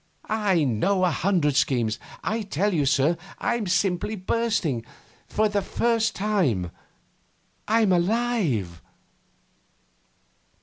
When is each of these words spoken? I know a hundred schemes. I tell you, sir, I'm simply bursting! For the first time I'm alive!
I 0.25 0.63
know 0.63 1.05
a 1.05 1.11
hundred 1.11 1.55
schemes. 1.55 1.99
I 2.23 2.41
tell 2.41 2.73
you, 2.73 2.87
sir, 2.87 3.17
I'm 3.37 3.67
simply 3.67 4.15
bursting! 4.15 4.83
For 5.27 5.47
the 5.47 5.61
first 5.61 6.15
time 6.15 6.71
I'm 7.67 7.91
alive! 7.91 8.81